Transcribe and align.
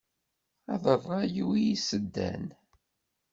Ad 0.73 0.83
ṛṛay-iw 0.97 1.49
i 1.55 1.61
yiseddan. 1.67 2.45